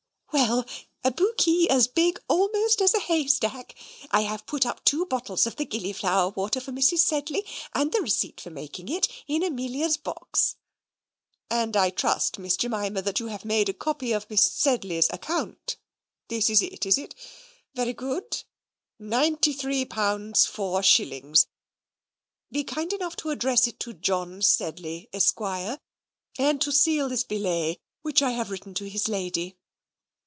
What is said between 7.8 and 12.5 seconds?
the receipt for making it, in Amelia's box." "And I trust,